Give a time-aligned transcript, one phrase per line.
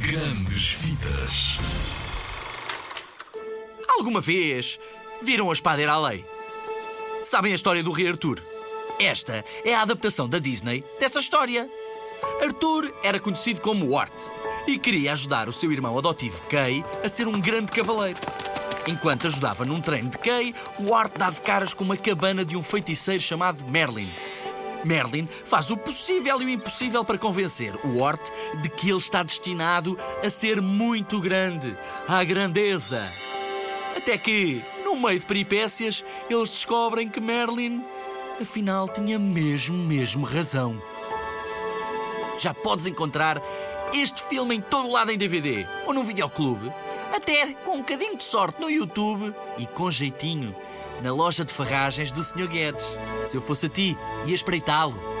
[0.00, 1.58] Grandes Vidas.
[3.86, 4.80] Alguma vez
[5.20, 6.24] viram a espada era a lei?
[7.22, 8.42] Sabem a história do rei Arthur?
[8.98, 11.68] Esta é a adaptação da Disney dessa história.
[12.40, 14.14] Arthur era conhecido como Wart
[14.66, 18.20] e queria ajudar o seu irmão adotivo Kay a ser um grande cavaleiro.
[18.88, 22.62] Enquanto ajudava num treino de Kay, Wart dá de caras com uma cabana de um
[22.62, 24.08] feiticeiro chamado Merlin.
[24.84, 28.20] Merlin faz o possível e o impossível para convencer o Wart
[28.62, 31.76] de que ele está destinado a ser muito grande,
[32.08, 33.00] à grandeza.
[33.96, 37.84] Até que, no meio de peripécias, eles descobrem que Merlin,
[38.40, 40.80] afinal, tinha mesmo, mesmo razão.
[42.38, 43.42] Já podes encontrar
[43.92, 46.72] este filme em todo lado em DVD ou num videoclube,
[47.14, 50.54] até com um bocadinho de sorte no YouTube e com jeitinho
[51.02, 52.48] na loja de ferragens do Sr.
[52.48, 52.96] Guedes.
[53.24, 53.96] Se eu fosse a ti,
[54.26, 55.19] ia espreitá-lo.